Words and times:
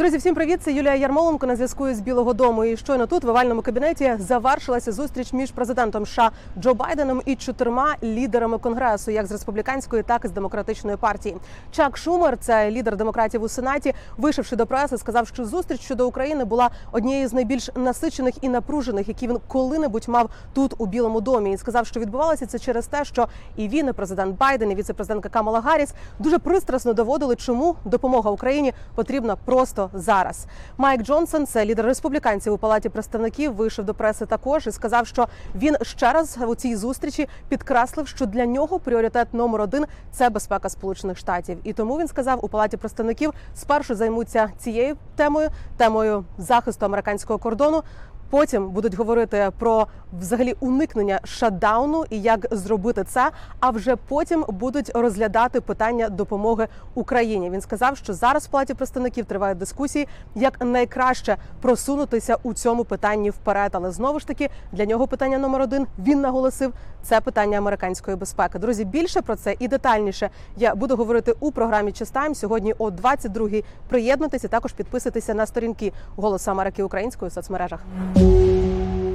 Друзі, 0.00 0.16
всім 0.16 0.34
привіт! 0.34 0.62
Це 0.62 0.72
Юлія 0.72 0.94
Ярмоленко 0.94 1.46
на 1.46 1.56
зв'язку 1.56 1.94
з 1.94 2.00
Білого 2.00 2.32
Дому. 2.32 2.64
І 2.64 2.76
щойно 2.76 3.06
тут 3.06 3.24
в 3.24 3.28
овальному 3.28 3.62
кабінеті 3.62 4.16
завершилася 4.18 4.92
зустріч 4.92 5.32
між 5.32 5.50
президентом 5.50 6.06
США 6.06 6.30
Джо 6.58 6.74
Байденом 6.74 7.22
і 7.26 7.36
чотирма 7.36 7.96
лідерами 8.02 8.58
конгресу, 8.58 9.10
як 9.10 9.26
з 9.26 9.32
республіканської, 9.32 10.02
так 10.02 10.24
і 10.24 10.28
з 10.28 10.30
демократичної 10.30 10.96
партії. 10.96 11.36
Чак 11.70 11.96
Шумер, 11.96 12.38
це 12.38 12.70
лідер 12.70 12.96
демократів 12.96 13.42
у 13.42 13.48
сенаті, 13.48 13.94
вийшовши 14.16 14.56
до 14.56 14.66
преси, 14.66 14.98
сказав, 14.98 15.28
що 15.28 15.44
зустріч 15.44 15.80
щодо 15.80 16.06
України 16.06 16.44
була 16.44 16.70
однією 16.92 17.28
з 17.28 17.32
найбільш 17.32 17.70
насичених 17.74 18.34
і 18.40 18.48
напружених, 18.48 19.08
які 19.08 19.28
він 19.28 19.38
коли-небудь 19.48 20.08
мав 20.08 20.30
тут 20.52 20.74
у 20.78 20.86
Білому 20.86 21.20
домі. 21.20 21.52
І 21.52 21.56
сказав, 21.56 21.86
що 21.86 22.00
відбувалося 22.00 22.46
це 22.46 22.58
через 22.58 22.86
те, 22.86 23.04
що 23.04 23.28
і 23.56 23.68
він, 23.68 23.88
і 23.88 23.92
президент 23.92 24.38
Байден, 24.38 24.70
і 24.70 24.74
віце-президентка 24.74 25.28
Камала 25.28 25.60
Гарріс 25.60 25.94
дуже 26.18 26.38
пристрасно 26.38 26.92
доводили, 26.92 27.36
чому 27.36 27.76
допомога 27.84 28.30
Україні 28.30 28.72
потрібна 28.94 29.36
просто 29.36 29.89
зараз. 29.92 30.46
Майк 30.78 31.02
Джонсон, 31.02 31.46
це 31.46 31.64
лідер 31.64 31.86
республіканців 31.86 32.52
у 32.52 32.58
палаті 32.58 32.88
представників, 32.88 33.54
вийшов 33.54 33.84
до 33.84 33.94
преси 33.94 34.26
також 34.26 34.66
і 34.66 34.72
сказав, 34.72 35.06
що 35.06 35.28
він 35.54 35.76
ще 35.82 36.12
раз 36.12 36.38
у 36.48 36.54
цій 36.54 36.76
зустрічі 36.76 37.28
підкреслив, 37.48 38.08
що 38.08 38.26
для 38.26 38.46
нього 38.46 38.78
пріоритет 38.78 39.34
номер 39.34 39.60
один 39.60 39.84
це 40.12 40.30
безпека 40.30 40.68
Сполучених 40.68 41.18
Штатів. 41.18 41.58
І 41.64 41.72
тому 41.72 41.98
він 41.98 42.08
сказав 42.08 42.44
у 42.44 42.48
палаті 42.48 42.76
представників 42.76 43.32
спершу 43.54 43.94
займуться 43.94 44.50
цією 44.58 44.96
темою, 45.16 45.48
темою 45.76 46.24
захисту 46.38 46.86
американського 46.86 47.38
кордону. 47.38 47.82
Потім 48.30 48.70
будуть 48.70 48.94
говорити 48.94 49.50
про 49.58 49.86
взагалі 50.20 50.54
уникнення 50.60 51.20
шатдауну 51.24 52.04
і 52.10 52.22
як 52.22 52.46
зробити 52.50 53.04
це. 53.04 53.30
А 53.60 53.70
вже 53.70 53.96
потім 53.96 54.44
будуть 54.48 54.90
розглядати 54.94 55.60
питання 55.60 56.08
допомоги 56.08 56.68
Україні. 56.94 57.50
Він 57.50 57.60
сказав, 57.60 57.96
що 57.96 58.14
зараз 58.14 58.46
в 58.46 58.50
палаті 58.50 58.74
представників 58.74 59.24
тривають 59.24 59.58
дискусії, 59.58 60.08
як 60.34 60.64
найкраще 60.64 61.36
просунутися 61.60 62.36
у 62.42 62.54
цьому 62.54 62.84
питанні 62.84 63.30
вперед. 63.30 63.70
Але 63.74 63.90
знову 63.90 64.20
ж 64.20 64.26
таки 64.26 64.50
для 64.72 64.84
нього 64.84 65.06
питання 65.06 65.38
номер 65.38 65.62
один 65.62 65.86
він 65.98 66.20
наголосив 66.20 66.72
це 67.02 67.20
питання 67.20 67.58
американської 67.58 68.16
безпеки. 68.16 68.58
Друзі, 68.58 68.84
більше 68.84 69.22
про 69.22 69.36
це 69.36 69.56
і 69.58 69.68
детальніше 69.68 70.30
я 70.56 70.74
буду 70.74 70.96
говорити 70.96 71.34
у 71.40 71.52
програмі 71.52 71.92
Чистайм 71.92 72.34
сьогодні 72.34 72.74
о 72.78 72.90
22-й. 72.90 73.64
Приєднуйтесь 73.88 74.44
і 74.44 74.48
також 74.48 74.72
підписуйтеся 74.72 75.34
на 75.34 75.46
сторінки 75.46 75.92
Голосу 76.16 76.50
Америки 76.50 76.82
української 76.82 77.28
в 77.28 77.32
соцмережах. 77.32 77.80
Música 78.20 79.09